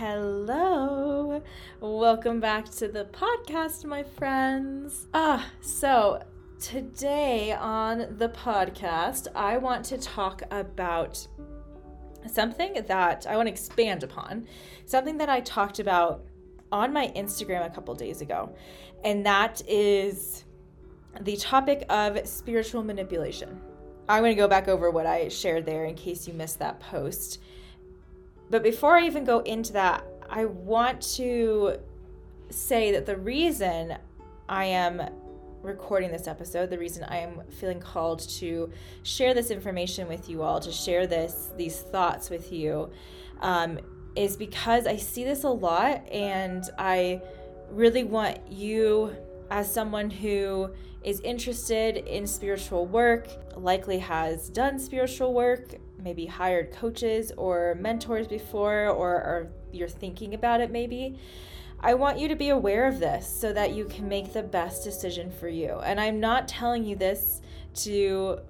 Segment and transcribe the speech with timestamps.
[0.00, 1.42] Hello.
[1.78, 5.06] Welcome back to the podcast, my friends.
[5.12, 6.22] Ah, so
[6.58, 11.28] today on the podcast, I want to talk about
[12.32, 14.46] something that I want to expand upon,
[14.86, 16.24] something that I talked about
[16.72, 18.56] on my Instagram a couple days ago,
[19.04, 20.46] and that is
[21.20, 23.60] the topic of spiritual manipulation.
[24.08, 26.80] I'm going to go back over what I shared there in case you missed that
[26.80, 27.42] post.
[28.50, 31.76] But before I even go into that, I want to
[32.50, 33.96] say that the reason
[34.48, 35.02] I am
[35.62, 40.42] recording this episode, the reason I am feeling called to share this information with you
[40.42, 42.90] all, to share this these thoughts with you,
[43.40, 43.78] um,
[44.16, 47.22] is because I see this a lot, and I
[47.70, 49.14] really want you,
[49.50, 50.70] as someone who
[51.02, 58.26] is interested in spiritual work, likely has done spiritual work, maybe hired coaches or mentors
[58.26, 61.18] before, or, or you're thinking about it maybe.
[61.80, 64.84] I want you to be aware of this so that you can make the best
[64.84, 65.80] decision for you.
[65.82, 67.40] And I'm not telling you this
[67.76, 68.40] to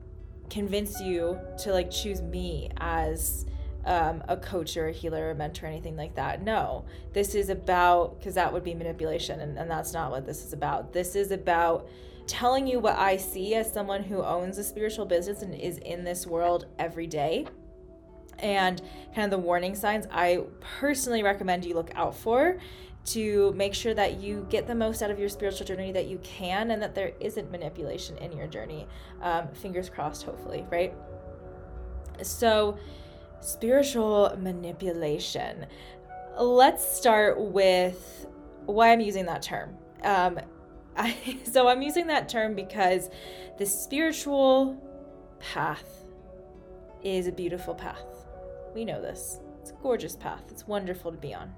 [0.48, 3.46] convince you to like choose me as
[3.84, 6.42] um, a coach or a healer or a mentor or anything like that.
[6.42, 10.44] No, this is about, because that would be manipulation, and, and that's not what this
[10.44, 10.92] is about.
[10.92, 11.88] This is about
[12.30, 16.04] telling you what I see as someone who owns a spiritual business and is in
[16.04, 17.46] this world every day.
[18.38, 18.80] And
[19.14, 22.56] kind of the warning signs I personally recommend you look out for
[23.06, 26.18] to make sure that you get the most out of your spiritual journey that you
[26.18, 28.86] can and that there isn't manipulation in your journey.
[29.22, 30.94] Um, fingers crossed, hopefully, right?
[32.22, 32.78] So,
[33.40, 35.66] spiritual manipulation.
[36.38, 38.26] Let's start with
[38.66, 39.76] why I'm using that term.
[40.04, 40.38] Um,
[41.00, 43.10] I, so I'm using that term because
[43.58, 44.76] the spiritual
[45.38, 46.04] path
[47.02, 48.26] is a beautiful path.
[48.74, 49.40] We know this.
[49.60, 50.42] It's a gorgeous path.
[50.50, 51.52] It's wonderful to be on.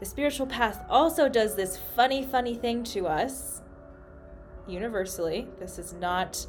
[0.00, 3.60] The spiritual path also does this funny, funny thing to us
[4.66, 5.46] universally.
[5.60, 6.44] This is not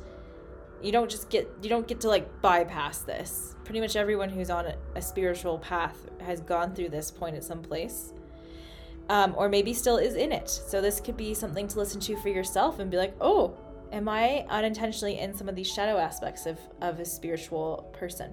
[0.81, 3.55] you don't just get you don't get to like bypass this.
[3.63, 7.43] Pretty much everyone who's on a, a spiritual path has gone through this point at
[7.43, 8.13] some place
[9.09, 10.49] um, or maybe still is in it.
[10.49, 13.57] So this could be something to listen to for yourself and be like, oh,
[13.91, 18.31] am I unintentionally in some of these shadow aspects of, of a spiritual person?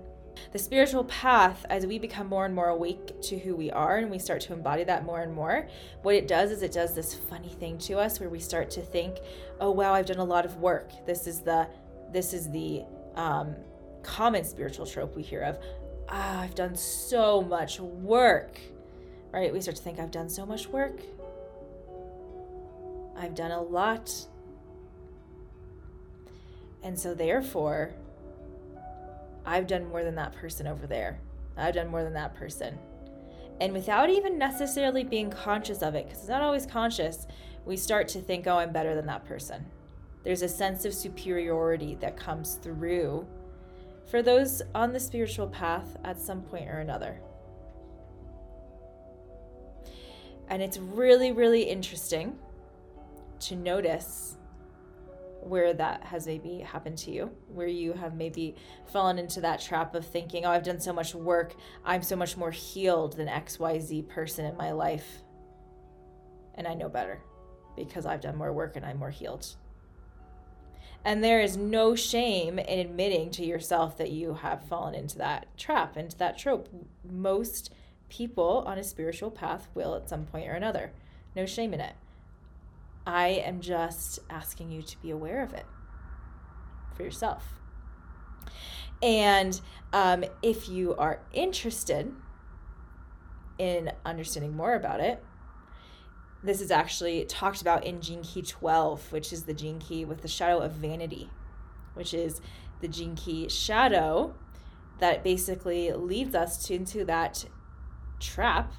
[0.52, 4.10] The spiritual path, as we become more and more awake to who we are and
[4.10, 5.68] we start to embody that more and more,
[6.02, 8.80] what it does is it does this funny thing to us where we start to
[8.80, 9.18] think,
[9.60, 10.90] oh wow, I've done a lot of work.
[11.04, 11.68] This is the
[12.12, 12.82] this is the
[13.14, 13.54] um,
[14.02, 15.58] common spiritual trope we hear of.
[16.08, 18.58] Ah, I've done so much work
[19.32, 19.52] right?
[19.52, 21.00] We start to think, I've done so much work.
[23.16, 24.12] I've done a lot.
[26.82, 27.92] And so, therefore,
[29.44, 31.20] I've done more than that person over there.
[31.56, 32.78] I've done more than that person.
[33.60, 37.26] And without even necessarily being conscious of it, because it's not always conscious,
[37.66, 39.66] we start to think, oh, I'm better than that person.
[40.22, 43.26] There's a sense of superiority that comes through
[44.10, 47.20] for those on the spiritual path at some point or another.
[50.50, 52.36] And it's really, really interesting
[53.40, 54.36] to notice
[55.42, 58.56] where that has maybe happened to you, where you have maybe
[58.92, 61.54] fallen into that trap of thinking, oh, I've done so much work.
[61.84, 65.22] I'm so much more healed than XYZ person in my life.
[66.56, 67.22] And I know better
[67.76, 69.46] because I've done more work and I'm more healed.
[71.04, 75.46] And there is no shame in admitting to yourself that you have fallen into that
[75.56, 76.68] trap, into that trope.
[77.10, 77.72] Most
[78.10, 80.92] people on a spiritual path will at some point or another.
[81.34, 81.94] No shame in it.
[83.06, 85.64] I am just asking you to be aware of it
[86.94, 87.60] for yourself.
[89.02, 89.58] And
[89.92, 92.12] um, if you are interested
[93.58, 95.22] in understanding more about it,
[96.42, 100.22] this is actually talked about in Gene Key 12, which is the gene key with
[100.22, 101.30] the shadow of vanity,
[101.94, 102.40] which is
[102.80, 104.34] the gene key shadow
[105.00, 107.44] that basically leads us to, into that
[108.20, 108.72] trap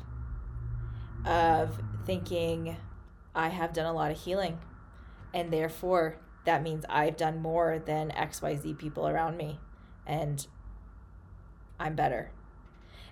[1.25, 2.77] of thinking
[3.36, 4.60] I have done a lot of healing
[5.33, 9.60] and therefore that means I've done more than XYZ people around me
[10.06, 10.45] and
[11.80, 12.31] I'm better.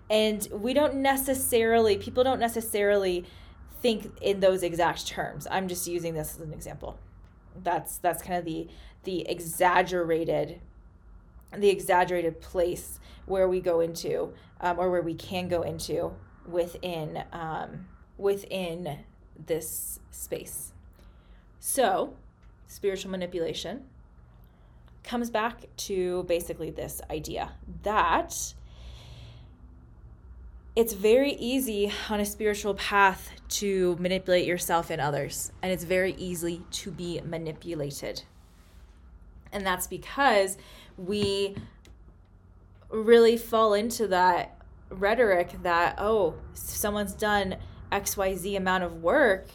[0.10, 3.26] And we don't necessarily, people don't necessarily
[3.82, 5.48] think in those exact terms.
[5.50, 7.00] I'm just using this as an example.
[7.62, 8.68] That's that's kind of the
[9.04, 10.62] the exaggerated
[11.56, 16.14] the exaggerated place where we go into um, or where we can go into
[16.48, 17.88] within um,
[18.18, 19.00] within
[19.46, 20.74] this space.
[21.60, 22.14] So,
[22.68, 23.86] spiritual manipulation
[25.04, 27.52] comes back to basically this idea
[27.84, 28.54] that
[30.76, 36.14] it's very easy on a spiritual path to manipulate yourself and others, and it's very
[36.14, 38.24] easy to be manipulated.
[39.52, 40.58] And that's because
[40.98, 41.56] we
[42.90, 44.59] really fall into that
[44.90, 47.58] rhetoric that, oh, someone's done
[47.92, 49.48] XYZ amount of work,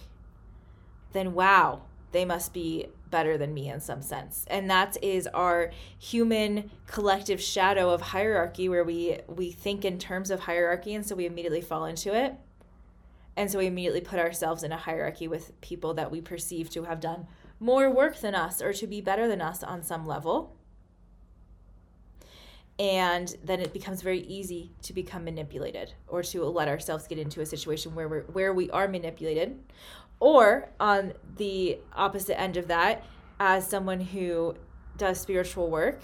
[1.13, 1.83] then wow,
[2.13, 4.45] they must be better than me in some sense.
[4.49, 10.33] And that is our human collective shadow of hierarchy where we we think in terms
[10.33, 12.35] of hierarchy and so we immediately fall into it.
[13.37, 16.85] And so we immediately put ourselves in a hierarchy with people that we perceive to
[16.85, 17.27] have done
[17.61, 20.57] more work than us or to be better than us on some level.
[22.79, 27.41] And then it becomes very easy to become manipulated or to let ourselves get into
[27.41, 29.61] a situation where we're, where we are manipulated
[30.21, 33.05] or on the opposite end of that,
[33.39, 34.55] as someone who
[34.97, 36.01] does spiritual work,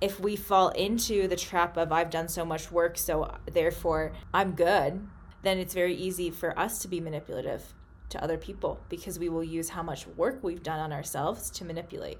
[0.00, 4.52] if we fall into the trap of I've done so much work, so therefore I'm
[4.52, 5.06] good,
[5.42, 7.74] then it's very easy for us to be manipulative
[8.08, 11.64] to other people because we will use how much work we've done on ourselves to
[11.64, 12.18] manipulate.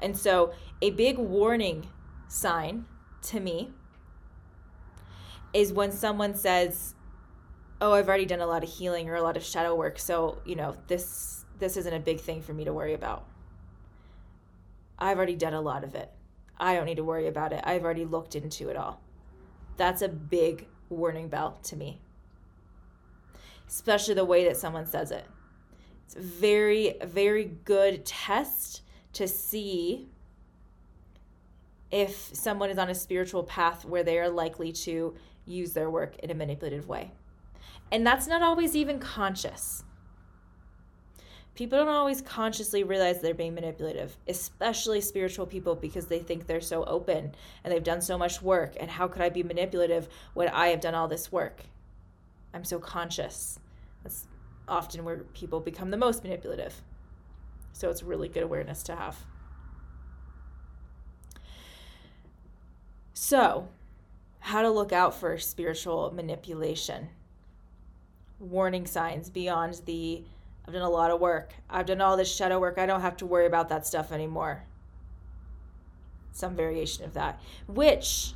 [0.00, 1.88] And so, a big warning
[2.30, 2.84] sign
[3.22, 3.70] to me
[5.52, 6.94] is when someone says,
[7.82, 10.42] oh i've already done a lot of healing or a lot of shadow work so
[10.44, 13.24] you know this this isn't a big thing for me to worry about.
[14.98, 16.10] I've already done a lot of it.
[16.58, 17.60] I don't need to worry about it.
[17.64, 19.00] I've already looked into it all.
[19.76, 22.00] That's a big warning bell to me.
[23.68, 25.24] Especially the way that someone says it.
[26.06, 30.08] It's a very very good test to see
[31.90, 35.14] if someone is on a spiritual path where they are likely to
[35.46, 37.12] use their work in a manipulative way
[37.92, 39.84] and that's not always even conscious.
[41.54, 46.60] People don't always consciously realize they're being manipulative, especially spiritual people, because they think they're
[46.60, 47.34] so open
[47.64, 48.76] and they've done so much work.
[48.80, 51.64] And how could I be manipulative when I have done all this work?
[52.54, 53.58] I'm so conscious.
[54.02, 54.26] That's
[54.68, 56.82] often where people become the most manipulative.
[57.72, 59.16] So it's really good awareness to have.
[63.12, 63.68] So,
[64.40, 67.10] how to look out for spiritual manipulation
[68.38, 70.24] warning signs beyond the
[70.66, 71.54] I've done a lot of work.
[71.68, 72.78] I've done all this shadow work.
[72.78, 74.64] I don't have to worry about that stuff anymore.
[76.32, 77.40] Some variation of that.
[77.66, 78.34] Which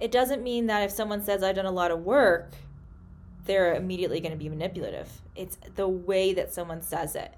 [0.00, 2.54] it doesn't mean that if someone says I've done a lot of work,
[3.44, 5.22] they're immediately going to be manipulative.
[5.36, 7.34] It's the way that someone says it.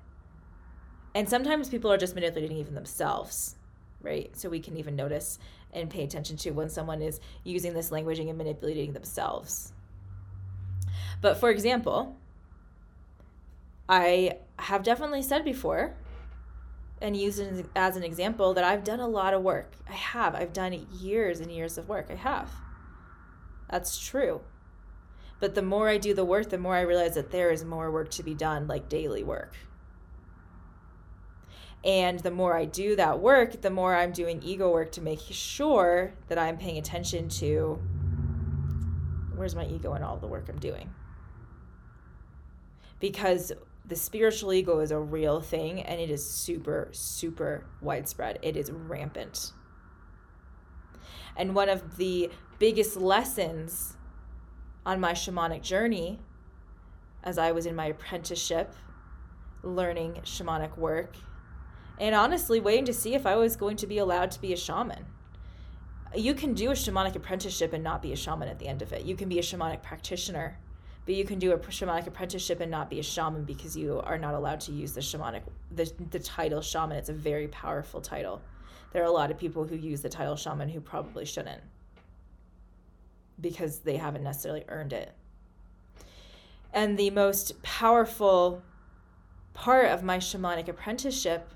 [1.15, 3.57] And sometimes people are just manipulating even themselves,
[4.03, 4.37] right?
[4.37, 5.39] So we can even notice
[5.73, 9.73] and pay attention to when someone is using this languaging and manipulating themselves.
[11.21, 12.17] But for example,
[13.89, 15.95] I have definitely said before
[17.01, 19.73] and used it as an example that I've done a lot of work.
[19.89, 20.35] I have.
[20.35, 22.07] I've done years and years of work.
[22.11, 22.51] I have.
[23.69, 24.43] That's true.
[25.41, 27.91] But the more I do the work, the more I realize that there is more
[27.91, 29.57] work to be done, like daily work.
[31.85, 35.21] And the more I do that work, the more I'm doing ego work to make
[35.21, 37.81] sure that I'm paying attention to
[39.35, 40.91] where's my ego in all the work I'm doing.
[43.01, 43.51] Because
[43.85, 48.39] the spiritual ego is a real thing and it is super, super widespread.
[48.43, 49.53] It is rampant.
[51.37, 52.31] And one of the
[52.61, 53.97] biggest lessons
[54.87, 56.21] on my shamanic journey,
[57.25, 58.73] as I was in my apprenticeship
[59.65, 61.17] learning shamanic work
[61.99, 64.57] and honestly waiting to see if I was going to be allowed to be a
[64.57, 65.05] shaman.
[66.15, 68.93] You can do a shamanic apprenticeship and not be a shaman at the end of
[68.93, 69.05] it.
[69.05, 70.59] You can be a shamanic practitioner,
[71.07, 74.19] but you can do a shamanic apprenticeship and not be a shaman because you are
[74.19, 76.99] not allowed to use the shamanic the, the title shaman.
[76.99, 78.43] It's a very powerful title.
[78.93, 81.63] There are a lot of people who use the title shaman who probably shouldn't
[83.41, 85.13] because they haven't necessarily earned it.
[86.73, 88.63] And the most powerful
[89.55, 91.49] part of my shamanic apprenticeship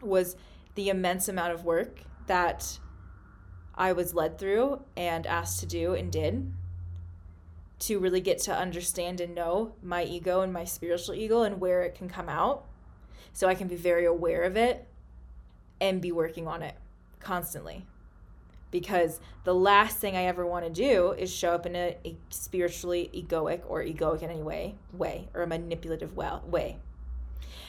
[0.00, 0.36] was
[0.74, 2.78] the immense amount of work that
[3.74, 6.52] I was led through and asked to do and did
[7.80, 11.82] to really get to understand and know my ego and my spiritual ego and where
[11.82, 12.64] it can come out
[13.32, 14.86] so I can be very aware of it
[15.80, 16.74] and be working on it
[17.20, 17.86] constantly.
[18.70, 22.16] Because the last thing I ever want to do is show up in a, a
[22.28, 26.78] spiritually egoic or egoic in any way, way or a manipulative well, way.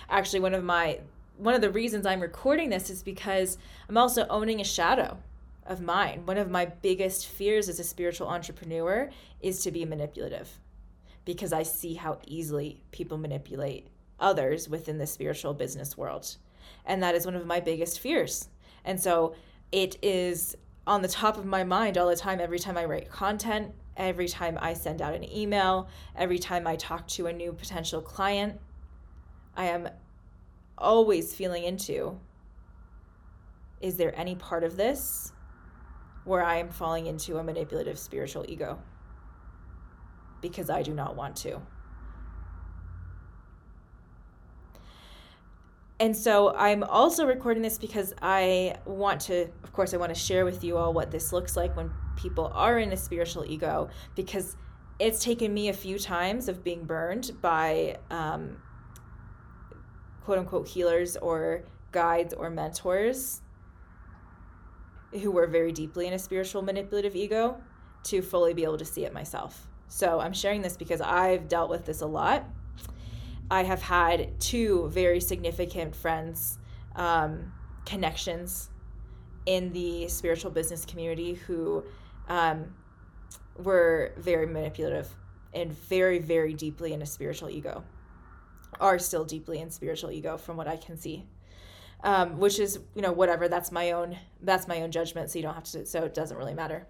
[0.10, 1.00] Actually, one of my
[1.40, 5.18] one of the reasons I'm recording this is because I'm also owning a shadow
[5.66, 6.26] of mine.
[6.26, 9.10] One of my biggest fears as a spiritual entrepreneur
[9.42, 10.50] is to be manipulative
[11.24, 13.88] because I see how easily people manipulate
[14.20, 16.36] others within the spiritual business world.
[16.86, 18.50] And that is one of my biggest fears.
[18.84, 19.36] And so
[19.72, 23.10] it is on the top of my mind all the time every time I write
[23.10, 27.54] content, every time I send out an email, every time I talk to a new
[27.54, 28.60] potential client.
[29.56, 29.90] I am
[30.80, 32.20] always feeling into
[33.82, 35.32] is there any part of this
[36.26, 38.80] where I am falling into a manipulative spiritual ego?
[40.42, 41.62] Because I do not want to.
[46.02, 50.20] And so I'm also recording this because I want to, of course, I want to
[50.20, 53.90] share with you all what this looks like when people are in a spiritual ego
[54.16, 54.56] because
[54.98, 58.62] it's taken me a few times of being burned by um,
[60.30, 63.42] quote unquote healers or guides or mentors
[65.22, 67.60] who were very deeply in a spiritual manipulative ego
[68.04, 69.68] to fully be able to see it myself.
[69.88, 72.46] So I'm sharing this because I've dealt with this a lot
[73.52, 76.60] I have had two very significant friends,
[76.96, 77.52] um,
[77.86, 78.70] connections
[79.46, 81.84] in the spiritual business community who
[82.28, 82.76] um,
[83.58, 85.08] were very manipulative
[85.54, 87.84] and very, very deeply in a spiritual ego,
[88.80, 91.26] are still deeply in spiritual ego from what I can see.
[92.02, 93.50] Um, which is, you know, whatever.
[93.50, 94.18] That's my own.
[94.42, 95.30] That's my own judgment.
[95.30, 95.86] So you don't have to.
[95.86, 96.88] So it doesn't really matter.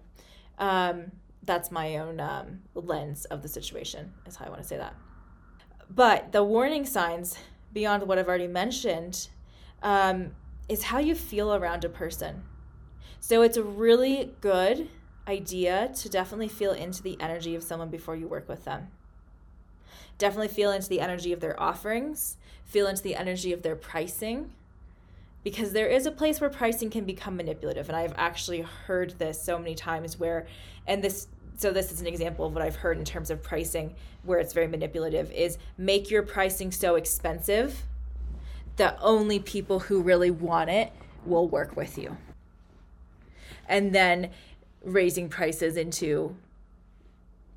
[0.58, 1.10] Um,
[1.42, 4.12] that's my own um, lens of the situation.
[4.26, 4.94] Is how I want to say that.
[5.92, 7.36] But the warning signs,
[7.72, 9.28] beyond what I've already mentioned,
[9.82, 10.30] um,
[10.68, 12.44] is how you feel around a person.
[13.18, 14.88] So it's a really good
[15.26, 18.88] idea to definitely feel into the energy of someone before you work with them.
[20.20, 22.36] Definitely feel into the energy of their offerings,
[22.66, 24.52] feel into the energy of their pricing,
[25.42, 27.88] because there is a place where pricing can become manipulative.
[27.88, 30.46] And I've actually heard this so many times where,
[30.86, 33.94] and this so this is an example of what I've heard in terms of pricing
[34.24, 37.82] where it's very manipulative is make your pricing so expensive
[38.76, 40.92] that only people who really want it
[41.24, 42.18] will work with you.
[43.68, 44.30] And then
[44.84, 46.36] raising prices into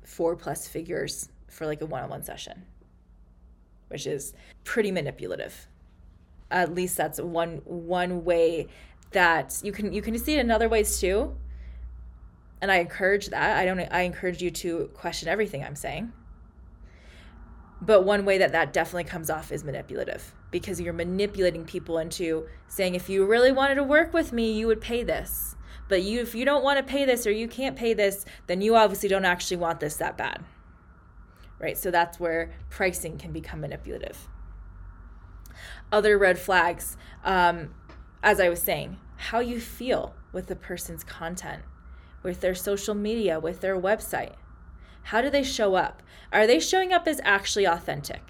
[0.02, 2.64] four plus figures for like a one-on-one session,
[3.88, 4.32] which is
[4.64, 5.68] pretty manipulative.
[6.50, 8.68] At least that's one one way
[9.12, 11.36] that you can you can see it in other ways too
[12.64, 13.58] and I encourage that.
[13.58, 16.14] I don't I encourage you to question everything I'm saying.
[17.82, 22.46] But one way that that definitely comes off is manipulative because you're manipulating people into
[22.68, 25.56] saying if you really wanted to work with me, you would pay this.
[25.90, 28.62] But you if you don't want to pay this or you can't pay this, then
[28.62, 30.42] you obviously don't actually want this that bad.
[31.64, 31.78] Right?
[31.78, 34.28] So that's where pricing can become manipulative.
[35.90, 37.74] Other red flags, um,
[38.22, 41.62] as I was saying, how you feel with the person's content
[42.22, 44.34] with their social media, with their website?
[45.04, 46.02] How do they show up?
[46.32, 48.22] Are they showing up as actually authentic?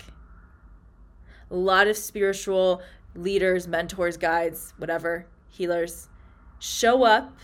[1.50, 2.82] A lot of spiritual
[3.14, 6.08] leaders, mentors, guides, whatever, healers
[6.58, 7.36] show up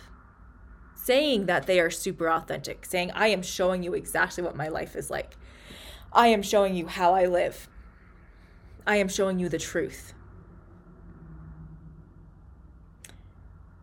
[0.95, 4.97] saying that they are super authentic, saying, I am showing you exactly what my life
[4.97, 5.37] is like.
[6.13, 7.69] I am showing you how I live.
[8.87, 10.15] I am showing you the truth.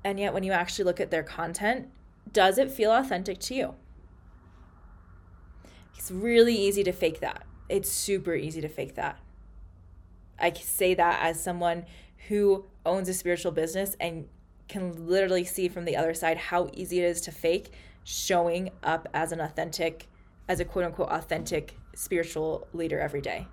[0.04, 1.88] And yet, when you actually look at their content,
[2.32, 3.76] does it feel authentic to you?
[5.98, 7.44] It's really easy to fake that.
[7.70, 9.20] It's super easy to fake that.
[10.40, 11.86] I say that as someone
[12.28, 14.28] who owns a spiritual business and
[14.68, 17.72] can literally see from the other side how easy it is to fake
[18.04, 20.08] showing up as an authentic,
[20.48, 23.48] as a quote unquote authentic spiritual leader every day.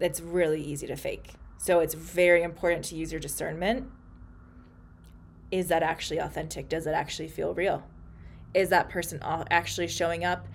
[0.00, 1.34] It's really easy to fake.
[1.58, 3.88] So it's very important to use your discernment
[5.50, 6.68] is that actually authentic?
[6.68, 7.82] Does it actually feel real?
[8.52, 10.46] Is that person actually showing up?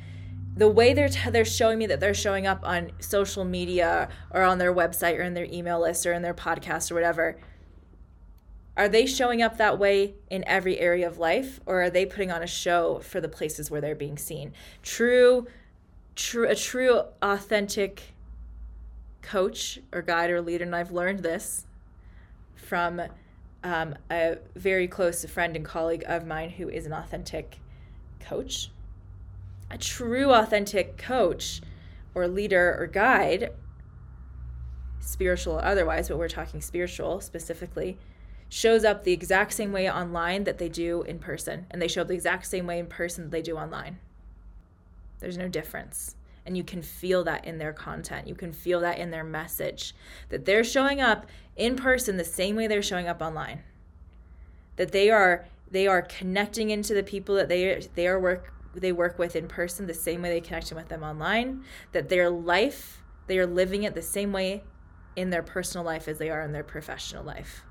[0.55, 4.43] The way they're t- they're showing me that they're showing up on social media or
[4.43, 7.39] on their website or in their email list or in their podcast or whatever.
[8.75, 12.31] Are they showing up that way in every area of life or are they putting
[12.31, 14.53] on a show for the places where they're being seen?
[14.81, 15.47] True
[16.15, 18.13] true a true authentic
[19.21, 21.65] coach or guide or leader and I've learned this
[22.55, 23.01] from
[23.63, 27.59] um, a very close friend and colleague of mine who is an authentic
[28.19, 28.69] coach.
[29.71, 31.61] A true authentic coach
[32.13, 33.51] or leader or guide,
[34.99, 37.97] spiritual or otherwise, but we're talking spiritual specifically,
[38.53, 41.65] shows up the exact same way online that they do in person.
[41.71, 43.97] And they show up the exact same way in person that they do online.
[45.19, 46.15] There's no difference.
[46.45, 48.27] And you can feel that in their content.
[48.27, 49.95] You can feel that in their message
[50.29, 53.63] that they're showing up in person the same way they're showing up online.
[54.75, 58.91] That they are they are connecting into the people that they they are work they
[58.91, 61.63] work with in person the same way they connect with them online.
[61.91, 64.63] That their life they are living it the same way
[65.15, 67.63] in their personal life as they are in their professional life.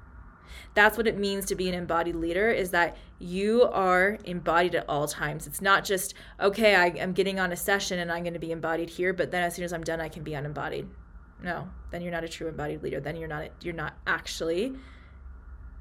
[0.74, 4.88] That's what it means to be an embodied leader is that you are embodied at
[4.88, 5.46] all times.
[5.46, 8.52] It's not just, okay, I, am getting on a session and I'm going to be
[8.52, 10.88] embodied here, but then as soon as I'm done, I can be unembodied.
[11.42, 13.00] No, then you're not a true embodied leader.
[13.00, 14.74] Then you're not you're not actually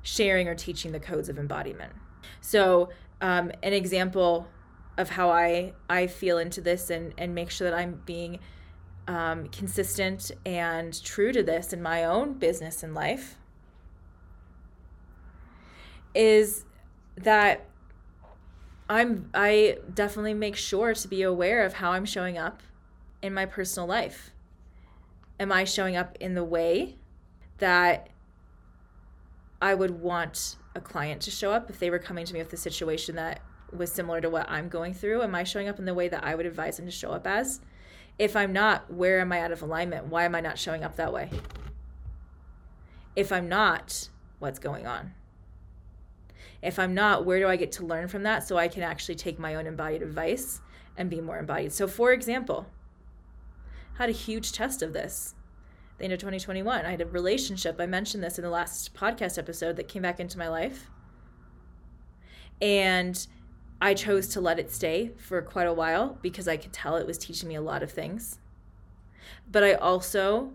[0.02, 1.94] sharing or teaching the codes of embodiment.
[2.42, 2.90] So,
[3.22, 4.48] um, an example
[4.98, 8.40] of how I I feel into this and and make sure that I'm being
[9.08, 13.38] um, consistent and true to this in my own business and life
[16.14, 16.66] is
[17.16, 17.68] that
[18.90, 22.62] I'm I definitely make sure to be aware of how I'm showing up
[23.22, 24.32] in my personal life.
[25.40, 26.98] Am I showing up in the way
[27.60, 28.10] that
[29.62, 32.52] I would want a client to show up if they were coming to me with
[32.52, 33.42] a situation that
[33.72, 35.22] was similar to what I'm going through?
[35.22, 37.26] Am I showing up in the way that I would advise them to show up
[37.26, 37.62] as?
[38.20, 40.08] If I'm not, where am I out of alignment?
[40.08, 41.30] Why am I not showing up that way?
[43.16, 45.14] If I'm not, what's going on?
[46.62, 49.16] If I'm not, where do I get to learn from that so I can actually
[49.16, 50.62] take my own embodied advice
[50.98, 51.74] and be more embodied?
[51.74, 52.68] So, for example,
[53.96, 55.36] I had a huge test of this
[56.02, 56.86] the end of 2021.
[56.86, 57.76] I had a relationship.
[57.80, 60.90] I mentioned this in the last podcast episode that came back into my life.
[62.60, 63.26] And
[63.80, 67.06] I chose to let it stay for quite a while because I could tell it
[67.06, 68.40] was teaching me a lot of things.
[69.50, 70.54] But I also,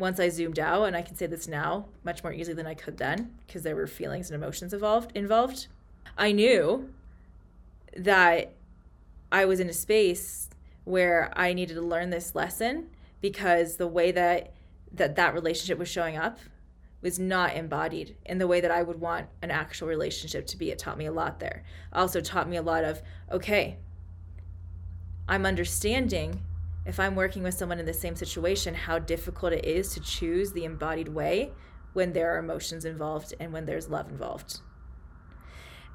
[0.00, 2.74] once I zoomed out, and I can say this now much more easily than I
[2.74, 5.68] could then because there were feelings and emotions involved involved.
[6.18, 6.92] I knew
[7.96, 8.52] that
[9.30, 10.48] I was in a space
[10.84, 12.88] where I needed to learn this lesson
[13.20, 14.54] because the way that
[14.92, 16.38] that that relationship was showing up
[17.02, 20.70] was not embodied in the way that I would want an actual relationship to be.
[20.70, 21.62] It taught me a lot there.
[21.92, 23.78] Also taught me a lot of, okay,
[25.28, 26.42] I'm understanding
[26.86, 30.52] if I'm working with someone in the same situation, how difficult it is to choose
[30.52, 31.52] the embodied way
[31.92, 34.60] when there are emotions involved and when there's love involved.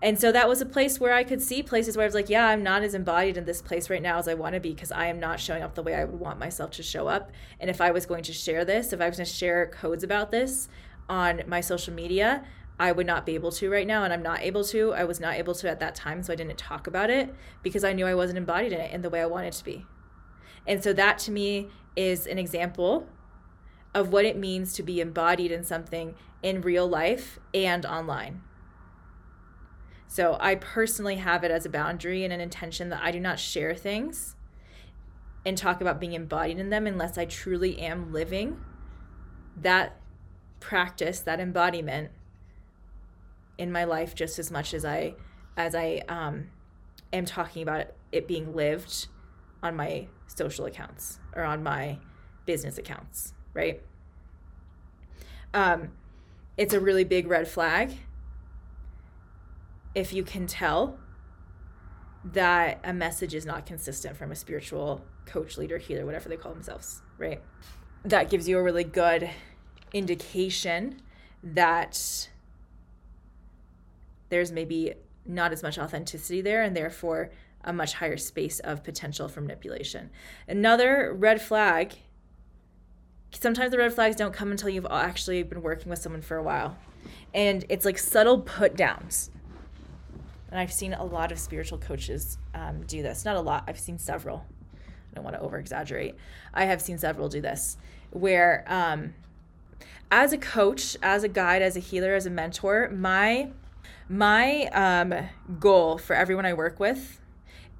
[0.02, 2.30] And so that was a place where I could see places where I was like,
[2.30, 4.74] yeah, I'm not as embodied in this place right now as I want to be
[4.74, 7.32] because I am not showing up the way I would want myself to show up.
[7.60, 10.04] And if I was going to share this, if I was going to share codes
[10.04, 10.68] about this
[11.10, 12.44] on my social media,
[12.78, 14.04] I would not be able to right now.
[14.04, 14.94] And I'm not able to.
[14.94, 16.22] I was not able to at that time.
[16.22, 17.34] So I didn't talk about it
[17.64, 19.86] because I knew I wasn't embodied in it in the way I wanted to be.
[20.68, 23.08] And so that to me is an example
[23.94, 28.42] of what it means to be embodied in something in real life and online.
[30.08, 33.40] So I personally have it as a boundary and an intention that I do not
[33.40, 34.36] share things
[35.46, 38.60] and talk about being embodied in them unless I truly am living
[39.62, 40.00] that
[40.60, 42.12] practice, that embodiment
[43.58, 45.16] in my life just as much as I
[45.58, 46.50] as I um,
[47.14, 49.08] am talking about it, being lived
[49.66, 51.98] on my social accounts or on my
[52.46, 53.82] business accounts, right?
[55.54, 55.90] Um,
[56.58, 57.98] it's a really big red flag
[59.96, 61.00] if you can tell
[62.26, 66.54] that a message is not consistent from a spiritual coach, leader, healer, whatever they call
[66.54, 67.42] themselves, right?
[68.04, 69.30] That gives you a really good
[69.94, 71.00] indication
[71.42, 72.28] that
[74.30, 74.94] there's maybe
[75.26, 77.32] not as much authenticity there and therefore
[77.66, 80.10] a much higher space of potential for manipulation.
[80.48, 81.96] Another red flag
[83.32, 86.44] sometimes the red flags don't come until you've actually been working with someone for a
[86.44, 86.78] while.
[87.34, 89.30] And it's like subtle put downs
[90.56, 93.26] and I've seen a lot of spiritual coaches um, do this.
[93.26, 94.46] Not a lot, I've seen several.
[95.12, 96.16] I don't want to over exaggerate.
[96.54, 97.76] I have seen several do this
[98.12, 99.16] where, um,
[100.10, 103.50] as a coach, as a guide, as a healer, as a mentor, my
[104.08, 105.28] my um,
[105.60, 107.20] goal for everyone I work with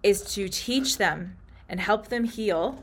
[0.06, 1.36] is to teach them
[1.68, 2.82] and help them heal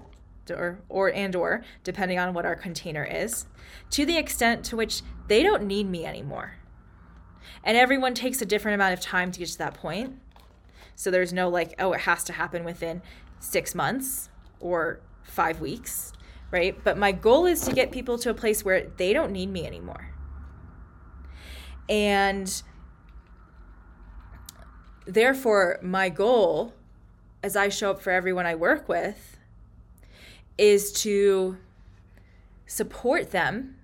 [0.51, 3.47] or or and or depending on what our container is
[3.91, 6.57] to the extent to which they don't need me anymore
[7.65, 10.19] and everyone takes a different amount of time to get to that point.
[10.95, 13.03] So there's no like, oh, it has to happen within
[13.39, 14.29] six months
[14.61, 16.13] or five weeks,
[16.51, 16.77] right?
[16.83, 19.67] But my goal is to get people to a place where they don't need me
[19.67, 20.11] anymore.
[21.89, 22.63] And
[25.07, 26.75] therefore, my goal
[27.43, 29.37] as I show up for everyone I work with
[30.59, 31.57] is to
[32.67, 33.77] support them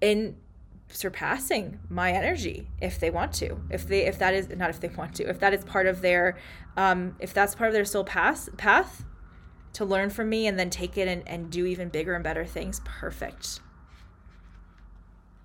[0.00, 0.36] in
[0.88, 3.60] surpassing my energy if they want to.
[3.70, 6.00] If they if that is not if they want to if that is part of
[6.00, 6.36] their
[6.76, 9.04] um if that's part of their soul path path
[9.74, 12.44] to learn from me and then take it and, and do even bigger and better
[12.44, 13.60] things perfect.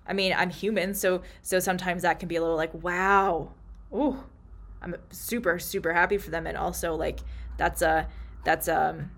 [0.08, 3.52] I mean i'm human so so sometimes that can be a little like wow
[3.92, 4.24] oh
[4.86, 7.20] i'm super super happy for them and also like
[7.56, 8.06] that's a
[8.44, 9.10] that's um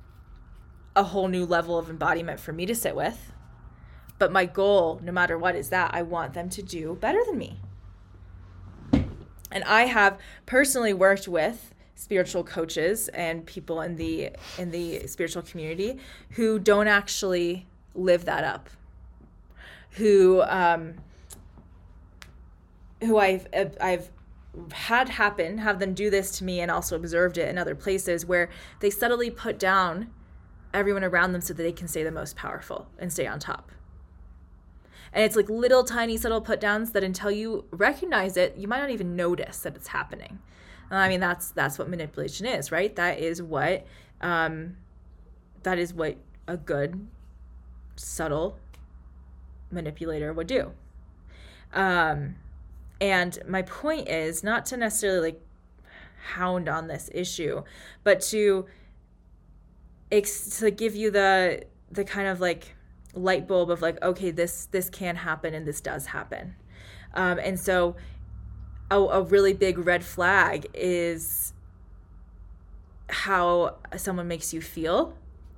[0.96, 3.32] a whole new level of embodiment for me to sit with
[4.18, 7.38] But my goal, no matter what, is that I want them to do better than
[7.38, 7.60] me.
[9.52, 15.42] And I have personally worked with spiritual coaches and people in the in the spiritual
[15.42, 15.98] community
[16.30, 18.70] who don't actually live that up
[19.92, 20.94] who um
[23.00, 23.46] who I've
[23.80, 24.10] I've
[24.72, 28.26] had happen have them do this to me and also observed it in other places
[28.26, 28.48] where
[28.80, 30.10] they subtly put down
[30.74, 33.70] everyone around them so that they can stay the most powerful and stay on top
[35.12, 38.80] and it's like little tiny subtle put downs that until you recognize it you might
[38.80, 40.38] not even notice that it's happening
[40.90, 42.94] I mean, that's that's what manipulation is, right?
[42.96, 43.86] That is what
[44.20, 44.76] um,
[45.62, 46.16] that is what
[46.46, 47.06] a good,
[47.96, 48.58] subtle
[49.70, 50.72] manipulator would do.
[51.74, 52.36] Um,
[53.00, 55.40] and my point is not to necessarily like
[56.34, 57.62] hound on this issue,
[58.04, 58.66] but to
[60.10, 62.74] ex- to give you the the kind of like
[63.14, 66.54] light bulb of like, okay, this this can happen and this does happen.
[67.14, 67.96] Um, and so
[68.90, 71.52] a, a really big red flag is
[73.08, 75.14] how someone makes you feel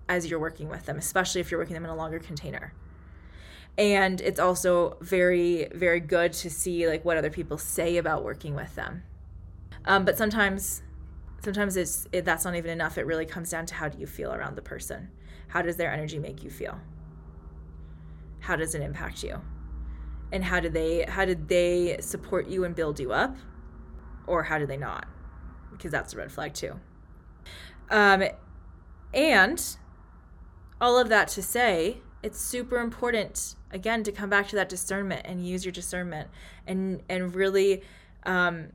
[0.09, 2.73] as you're working with them, especially if you're working them in a longer container.
[3.79, 8.55] And it's also very, very good to see like what other people say about working
[8.55, 9.03] with them.
[9.87, 10.83] Um, but sometimes,
[11.43, 12.99] sometimes it's it, that's not even enough.
[12.99, 15.11] It really comes down to how do you feel around the person?
[15.49, 16.79] How does their energy make you feel?
[18.41, 19.41] How does it impact you?
[20.33, 23.37] and how do they how did they support you and build you up
[24.27, 25.07] or how do they not
[25.73, 26.79] because that's a red flag too
[27.91, 28.23] um,
[29.13, 29.77] and
[30.81, 35.23] all of that to say it's super important again to come back to that discernment
[35.25, 36.29] and use your discernment
[36.67, 37.83] and and really
[38.25, 38.69] um,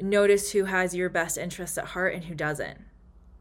[0.00, 2.78] notice who has your best interests at heart and who doesn't.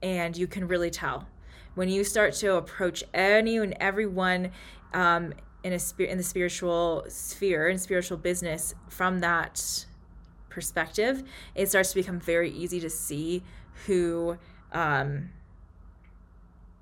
[0.02, 1.28] And you can really tell.
[1.76, 4.52] When you start to approach any and everyone
[4.94, 9.86] um, in a spirit in the spiritual sphere and spiritual business from that
[10.50, 13.44] perspective, it starts to become very easy to see
[13.88, 14.38] who
[14.72, 15.30] um,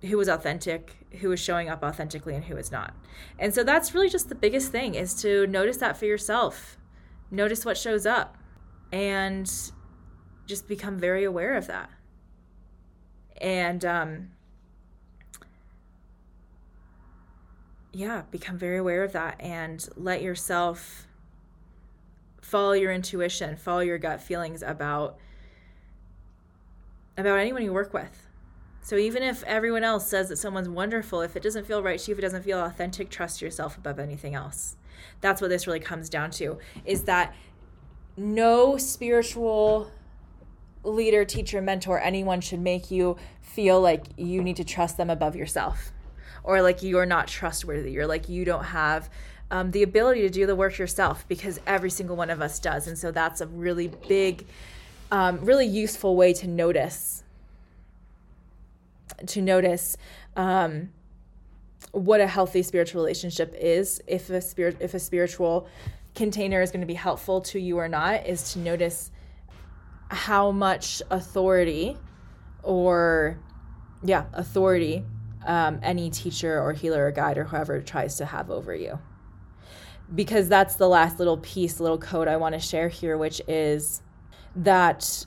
[0.10, 2.94] who is authentic, who is showing up authentically, and who is not.
[3.39, 6.78] And so that's really just the biggest thing is to notice that for yourself.
[7.32, 8.38] Notice what shows up,
[8.92, 9.52] and
[10.46, 11.89] just become very aware of that.
[13.42, 14.30] And um,
[17.94, 21.08] yeah, become very aware of that and let yourself
[22.42, 25.18] follow your intuition, follow your gut feelings about
[27.16, 28.28] about anyone you work with.
[28.84, 32.12] So even if everyone else says that someone's wonderful, if it doesn't feel right to
[32.12, 34.76] you, if it doesn't feel authentic, trust yourself above anything else.
[35.22, 37.34] That's what this really comes down to is that
[38.17, 39.89] no spiritual
[40.84, 45.36] leader, teacher, mentor, anyone should make you feel like you need to trust them above
[45.36, 45.93] yourself
[46.43, 49.10] or like you're not trustworthy or like you don't have
[49.50, 52.88] um, the ability to do the work yourself because every single one of us does.
[52.88, 54.46] And so that's a really big,
[55.10, 57.23] um, really useful way to notice
[59.28, 59.98] to notice
[60.36, 60.90] um,
[61.92, 65.68] what a healthy spiritual relationship is if a spirit if a spiritual
[66.16, 69.12] container is going to be helpful to you or not is to notice
[70.10, 71.98] how much authority
[72.64, 73.40] or
[74.04, 75.04] yeah authority
[75.46, 79.00] um, any teacher or healer or guide or whoever tries to have over you.
[80.14, 84.02] Because that's the last little piece, little code I want to share here, which is
[84.56, 85.26] that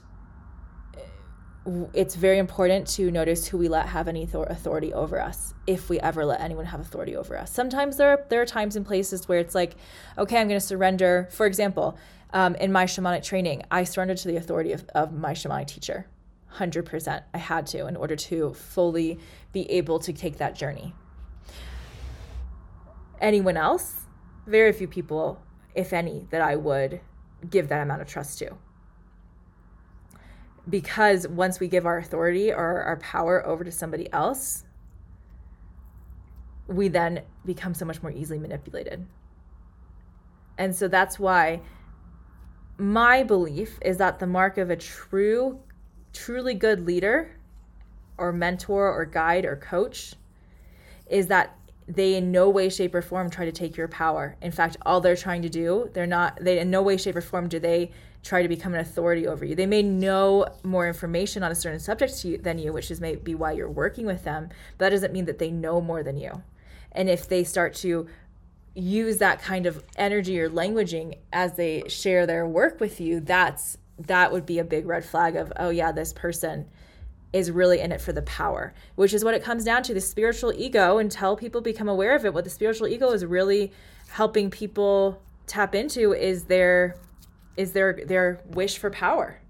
[1.93, 5.99] it's very important to notice who we let have any authority over us if we
[5.99, 9.27] ever let anyone have authority over us sometimes there are, there are times and places
[9.27, 9.75] where it's like
[10.17, 11.97] okay i'm going to surrender for example
[12.33, 16.07] um, in my shamanic training i surrendered to the authority of, of my shamanic teacher
[16.57, 17.23] 100%.
[17.33, 19.19] I had to in order to fully
[19.51, 20.93] be able to take that journey.
[23.19, 24.05] Anyone else?
[24.45, 25.41] Very few people,
[25.75, 27.01] if any, that I would
[27.49, 28.55] give that amount of trust to.
[30.69, 34.65] Because once we give our authority or our power over to somebody else,
[36.67, 39.05] we then become so much more easily manipulated.
[40.57, 41.61] And so that's why
[42.77, 45.59] my belief is that the mark of a true
[46.13, 47.31] truly good leader
[48.17, 50.13] or mentor or guide or coach
[51.09, 54.51] is that they in no way shape or form try to take your power in
[54.51, 57.47] fact all they're trying to do they're not they in no way shape or form
[57.47, 57.91] do they
[58.27, 61.79] try to become an authority over you they may know more information on a certain
[61.79, 65.13] subject you, than you which is maybe why you're working with them but that doesn't
[65.13, 66.43] mean that they know more than you
[66.91, 68.05] and if they start to
[68.75, 73.77] use that kind of energy or languaging as they share their work with you that's
[73.97, 76.67] that would be a big red flag of oh yeah this person
[77.33, 79.99] is really in it for the power, which is what it comes down to the
[79.99, 80.97] spiritual ego.
[80.97, 83.73] Until people become aware of it, what the spiritual ego is really
[84.07, 86.95] helping people tap into is their
[87.57, 89.41] is their their wish for power.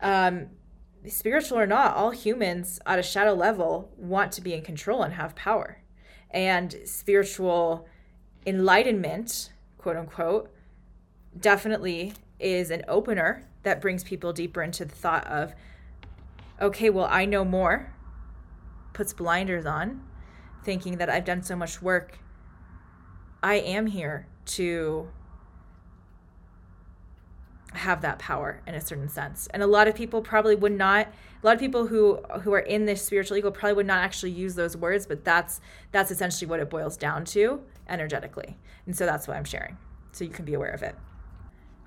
[0.00, 0.50] Um,
[1.08, 5.14] spiritual or not, all humans at a shadow level want to be in control and
[5.14, 5.82] have power.
[6.30, 7.88] And spiritual
[8.46, 10.50] enlightenment, quote unquote,
[11.38, 15.54] definitely is an opener that brings people deeper into the thought of,
[16.60, 17.94] okay, well, I know more,
[18.92, 20.02] puts blinders on,
[20.64, 22.18] thinking that I've done so much work.
[23.42, 25.08] I am here to
[27.74, 29.46] have that power in a certain sense.
[29.52, 31.08] And a lot of people probably would not
[31.42, 34.30] a lot of people who who are in this spiritual ego probably would not actually
[34.30, 35.60] use those words, but that's
[35.92, 38.56] that's essentially what it boils down to energetically.
[38.86, 39.76] And so that's what I'm sharing.
[40.12, 40.96] So you can be aware of it.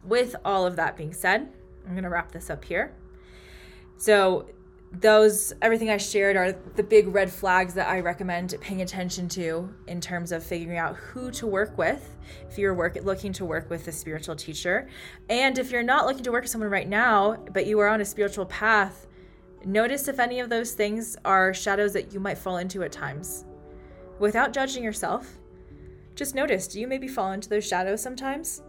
[0.04, 1.50] With all of that being said,
[1.86, 2.94] I'm going to wrap this up here.
[3.98, 4.50] So
[4.92, 9.74] those everything I shared are the big red flags that I recommend paying attention to
[9.88, 12.18] in terms of figuring out who to work with
[12.50, 14.90] if you're work, looking to work with a spiritual teacher.
[15.30, 18.02] And if you're not looking to work with someone right now, but you are on
[18.02, 19.08] a spiritual path,
[19.66, 23.46] notice if any of those things are shadows that you might fall into at times.
[24.20, 25.38] Without judging yourself,
[26.16, 28.62] just notice do you maybe fall into those shadows sometimes?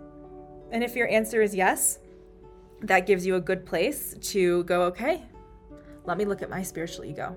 [0.71, 1.99] And if your answer is yes,
[2.83, 5.25] that gives you a good place to go, okay,
[6.05, 7.37] let me look at my spiritual ego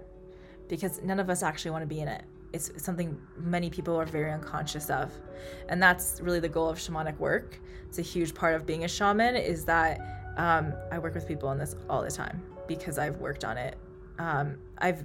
[0.67, 2.23] because none of us actually want to be in it.
[2.53, 5.11] It's something many people are very unconscious of.
[5.69, 7.59] And that's really the goal of shamanic work.
[7.87, 9.99] It's a huge part of being a shaman is that
[10.37, 13.77] um, I work with people on this all the time because I've worked on it.
[14.19, 15.03] Um, I've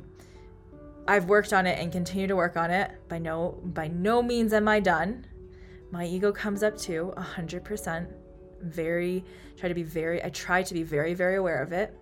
[1.08, 2.92] I've worked on it and continue to work on it.
[3.08, 5.26] By no by no means am I done.
[5.90, 6.80] My ego comes up
[7.16, 8.08] hundred percent.
[8.62, 9.24] Very
[9.56, 11.96] try to be very I try to be very very aware of it.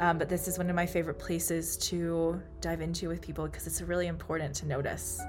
[0.00, 3.66] Um, but this is one of my favorite places to dive into with people because
[3.66, 5.20] it's really important to notice,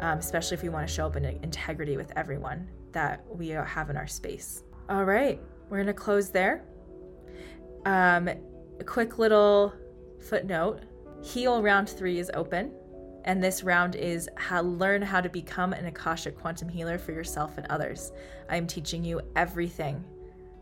[0.00, 3.90] um, especially if we want to show up in integrity with everyone that we have
[3.90, 4.64] in our space.
[4.88, 6.64] All right, we're going to close there.
[7.84, 9.72] Um, a quick little
[10.18, 10.82] footnote
[11.22, 12.72] Heal round three is open,
[13.24, 17.58] and this round is how learn how to become an Akashic quantum healer for yourself
[17.58, 18.12] and others.
[18.48, 20.04] I am teaching you everything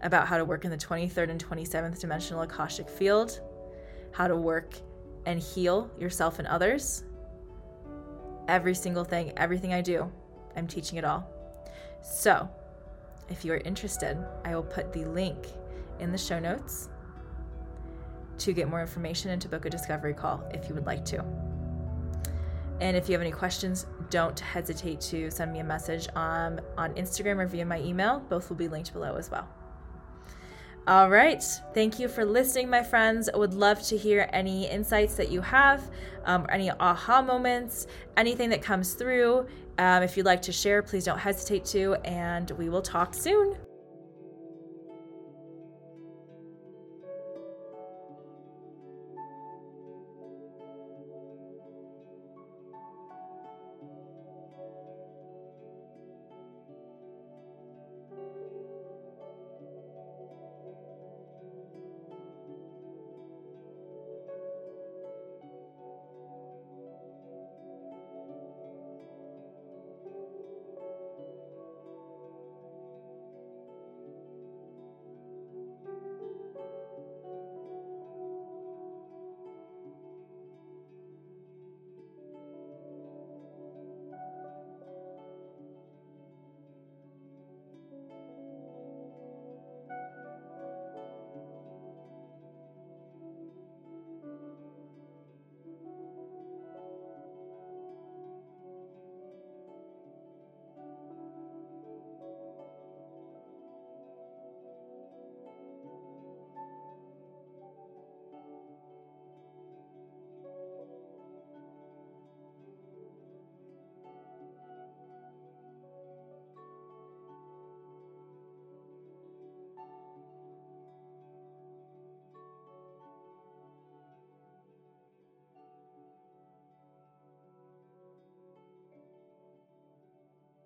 [0.05, 3.41] about how to work in the 23rd and 27th dimensional Akashic field,
[4.13, 4.75] how to work
[5.27, 7.05] and heal yourself and others.
[8.47, 10.13] Every single thing, everything I do,
[10.55, 11.27] I'm teaching it all.
[12.03, 12.49] So,
[13.31, 15.47] if you are interested, I will put the link
[15.99, 16.91] in the show notes
[18.37, 21.25] to get more information and to book a discovery call if you would like to.
[22.81, 26.93] And if you have any questions, don't hesitate to send me a message on, on
[26.95, 28.21] Instagram or via my email.
[28.29, 29.49] Both will be linked below as well.
[30.87, 31.43] All right.
[31.73, 33.31] Thank you for listening, my friends.
[33.33, 35.91] I would love to hear any insights that you have,
[36.27, 37.87] um, any aha moments,
[38.19, 39.47] anything that comes through.
[39.79, 43.57] Um, if you'd like to share, please don't hesitate to, and we will talk soon.